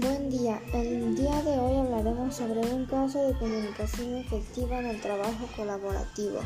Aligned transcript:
Buen 0.00 0.30
día, 0.30 0.58
el 0.72 1.14
día 1.14 1.42
de 1.42 1.58
hoy 1.58 1.76
hablaremos 1.76 2.34
sobre 2.34 2.60
un 2.60 2.86
caso 2.86 3.22
de 3.22 3.38
comunicación 3.38 4.16
efectiva 4.16 4.78
en 4.78 4.86
el 4.86 5.00
trabajo 5.00 5.46
colaborativo. 5.54 6.40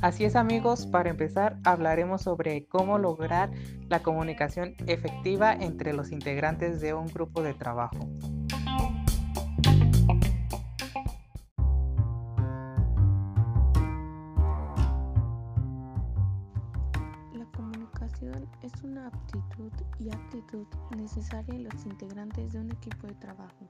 Así 0.00 0.24
es 0.24 0.34
amigos, 0.34 0.86
para 0.86 1.10
empezar 1.10 1.58
hablaremos 1.62 2.22
sobre 2.22 2.66
cómo 2.66 2.98
lograr 2.98 3.52
la 3.88 4.02
comunicación 4.02 4.74
efectiva 4.88 5.52
entre 5.52 5.92
los 5.92 6.10
integrantes 6.10 6.80
de 6.80 6.94
un 6.94 7.06
grupo 7.06 7.42
de 7.42 7.54
trabajo. 7.54 8.08
Es 18.74 18.82
una 18.82 19.06
aptitud 19.06 19.72
y 19.98 20.10
actitud 20.10 20.66
necesaria 20.96 21.54
en 21.54 21.64
los 21.64 21.86
integrantes 21.86 22.52
de 22.52 22.60
un 22.60 22.70
equipo 22.70 23.06
de 23.06 23.14
trabajo. 23.14 23.68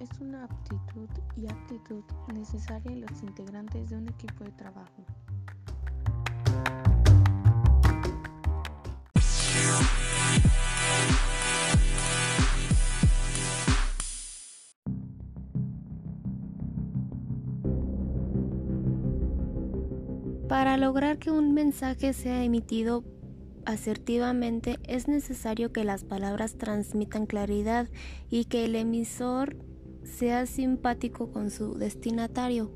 es 0.00 0.20
una 0.20 0.44
aptitud 0.44 1.08
y 1.36 1.46
actitud 1.46 2.02
necesaria 2.32 2.90
en 2.90 3.02
los 3.02 3.22
integrantes 3.22 3.88
de 3.90 3.96
un 3.96 4.08
equipo 4.08 4.44
de 4.44 4.50
trabajo. 4.52 5.04
Para 20.48 20.76
lograr 20.76 21.18
que 21.18 21.30
un 21.30 21.54
mensaje 21.54 22.12
sea 22.12 22.44
emitido 22.44 23.02
asertivamente 23.64 24.78
es 24.84 25.08
necesario 25.08 25.72
que 25.72 25.84
las 25.84 26.04
palabras 26.04 26.58
transmitan 26.58 27.26
claridad 27.26 27.88
y 28.28 28.44
que 28.44 28.66
el 28.66 28.76
emisor 28.76 29.56
sea 30.02 30.44
simpático 30.46 31.32
con 31.32 31.50
su 31.50 31.78
destinatario. 31.78 32.70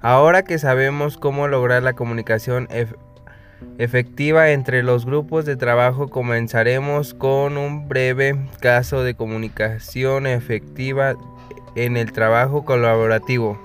Ahora 0.00 0.42
que 0.42 0.58
sabemos 0.58 1.16
cómo 1.18 1.48
lograr 1.48 1.82
la 1.82 1.94
comunicación 1.94 2.68
efectiva 3.78 4.50
entre 4.50 4.82
los 4.82 5.06
grupos 5.06 5.44
de 5.44 5.56
trabajo, 5.56 6.08
comenzaremos 6.08 7.14
con 7.14 7.56
un 7.56 7.88
breve 7.88 8.48
caso 8.60 9.02
de 9.02 9.14
comunicación 9.14 10.26
efectiva 10.26 11.16
en 11.74 11.96
el 11.96 12.12
trabajo 12.12 12.64
colaborativo. 12.64 13.58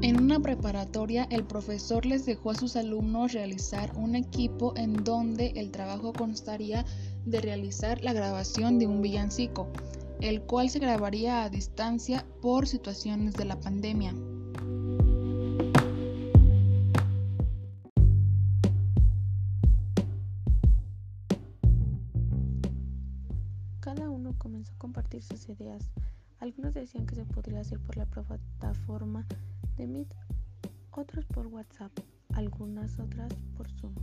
En 0.00 0.22
una 0.22 0.40
preparatoria, 0.40 1.26
el 1.30 1.44
profesor 1.44 2.06
les 2.06 2.24
dejó 2.24 2.52
a 2.52 2.54
sus 2.54 2.76
alumnos 2.76 3.32
realizar 3.32 3.90
un 3.96 4.14
equipo 4.14 4.72
en 4.76 5.04
donde 5.04 5.52
el 5.56 5.70
trabajo 5.70 6.12
constaría 6.12 6.84
de 7.26 7.40
realizar 7.40 8.02
la 8.02 8.14
grabación 8.14 8.78
de 8.78 8.86
un 8.86 9.02
villancico 9.02 9.68
el 10.20 10.42
cual 10.42 10.68
se 10.68 10.78
grabaría 10.78 11.44
a 11.44 11.50
distancia 11.50 12.26
por 12.42 12.66
situaciones 12.66 13.34
de 13.34 13.44
la 13.44 13.60
pandemia. 13.60 14.14
Cada 23.80 24.10
uno 24.10 24.34
comenzó 24.38 24.72
a 24.74 24.78
compartir 24.78 25.22
sus 25.22 25.48
ideas. 25.48 25.90
Algunos 26.40 26.74
decían 26.74 27.06
que 27.06 27.14
se 27.14 27.24
podría 27.24 27.60
hacer 27.60 27.80
por 27.80 27.96
la 27.96 28.06
plataforma 28.06 29.26
de 29.76 29.86
Meet, 29.86 30.14
otros 30.90 31.24
por 31.26 31.46
WhatsApp, 31.46 31.92
algunas 32.34 32.98
otras 32.98 33.32
por 33.56 33.70
Zoom. 33.70 33.94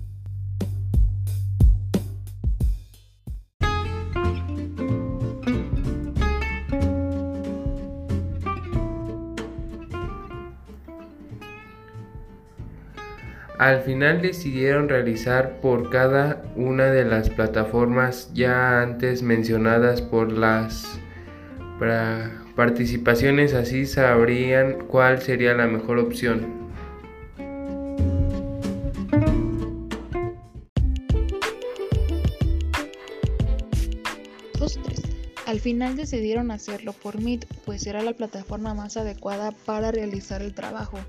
Al 13.57 13.81
final 13.83 14.21
decidieron 14.21 14.89
realizar 14.89 15.61
por 15.61 15.89
cada 15.89 16.43
una 16.57 16.87
de 16.87 17.05
las 17.05 17.29
plataformas 17.29 18.29
ya 18.33 18.81
antes 18.81 19.23
mencionadas 19.23 20.01
por 20.01 20.33
las 20.33 20.99
participaciones, 22.55 23.53
así 23.53 23.85
sabrían 23.85 24.79
cuál 24.87 25.21
sería 25.21 25.53
la 25.53 25.67
mejor 25.67 25.99
opción. 25.99 26.65
Al 35.45 35.61
final 35.61 35.95
decidieron 35.95 36.51
hacerlo 36.51 36.91
por 36.91 37.21
Meet, 37.21 37.45
pues 37.63 37.87
era 37.87 38.01
la 38.01 38.11
plataforma 38.11 38.73
más 38.73 38.97
adecuada 38.97 39.51
para 39.65 39.91
realizar 39.91 40.41
el 40.41 40.53
trabajo. 40.53 40.99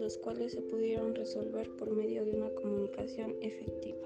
Los 0.00 0.18
cuales 0.18 0.52
se 0.52 0.60
pudieron 0.60 1.14
resolver 1.14 1.70
por 1.76 1.94
medio 1.94 2.24
de 2.24 2.32
una 2.32 2.50
comunicación 2.50 3.32
efectiva. 3.40 3.98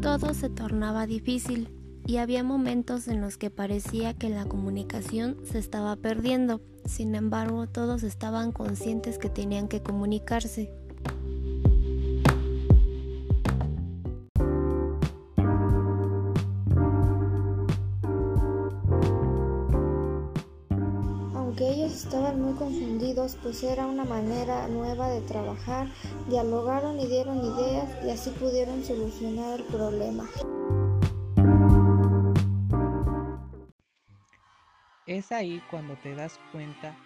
Todo 0.00 0.32
se 0.32 0.48
tornaba 0.48 1.06
difícil 1.06 1.68
y 2.06 2.16
había 2.16 2.42
momentos 2.42 3.06
en 3.08 3.20
los 3.20 3.36
que 3.36 3.50
parecía 3.50 4.14
que 4.14 4.30
la 4.30 4.46
comunicación 4.46 5.36
se 5.44 5.58
estaba 5.58 5.94
perdiendo. 5.96 6.62
Sin 6.86 7.14
embargo, 7.14 7.66
todos 7.66 8.02
estaban 8.02 8.50
conscientes 8.52 9.18
que 9.18 9.28
tenían 9.28 9.68
que 9.68 9.82
comunicarse. 9.82 10.72
Estaban 22.04 22.40
muy 22.40 22.54
confundidos, 22.54 23.36
pues 23.42 23.62
era 23.62 23.86
una 23.86 24.04
manera 24.04 24.66
nueva 24.68 25.08
de 25.10 25.20
trabajar, 25.20 25.88
dialogaron 26.28 26.98
y 26.98 27.06
dieron 27.06 27.38
ideas 27.38 27.88
y 28.04 28.10
así 28.10 28.30
pudieron 28.30 28.82
solucionar 28.82 29.60
el 29.60 29.66
problema. 29.66 30.26
Es 35.06 35.32
ahí 35.32 35.62
cuando 35.70 35.96
te 35.96 36.14
das 36.14 36.38
cuenta 36.52 36.96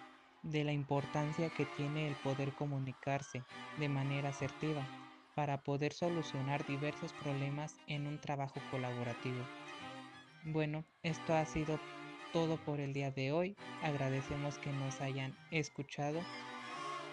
de 0.43 0.63
la 0.63 0.71
importancia 0.71 1.49
que 1.49 1.65
tiene 1.77 2.07
el 2.07 2.15
poder 2.15 2.53
comunicarse 2.53 3.43
de 3.79 3.89
manera 3.89 4.29
asertiva 4.29 4.87
para 5.33 5.61
poder 5.63 5.91
solucionar 5.91 6.65
diversos 6.67 7.11
problemas 7.13 7.75
en 7.87 8.07
un 8.07 8.19
trabajo 8.21 8.61
colaborativo. 8.71 9.43
Bueno, 10.45 10.85
esto 11.03 11.33
ha 11.33 11.45
sido 11.45 11.79
todo 12.35 12.57
por 12.57 12.81
el 12.81 12.91
día 12.91 13.11
de 13.11 13.31
hoy. 13.31 13.55
Agradecemos 13.81 14.57
que 14.57 14.69
nos 14.69 14.99
hayan 14.99 15.33
escuchado 15.51 16.19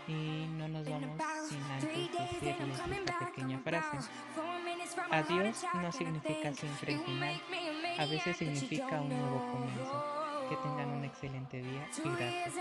y 0.09 0.49
no 0.59 0.67
nos 0.67 0.89
vamos 0.89 1.23
sin 1.49 1.63
antes 1.63 2.11
decirles 2.41 2.81
esta 2.99 3.19
pequeña 3.21 3.61
frase. 3.61 3.99
Adiós 5.13 5.65
no 5.75 5.93
significa 5.93 6.53
siempre 6.53 6.99
final, 6.99 7.41
a 7.99 8.07
veces 8.07 8.37
significa 8.37 9.01
un 9.01 9.11
nuevo 9.11 9.53
comienzo. 9.53 10.19
Que 10.49 10.57
tengan 10.57 10.91
un 10.91 11.05
excelente 11.05 11.63
día 11.63 11.89
y 12.05 12.09
gracias. 12.09 12.55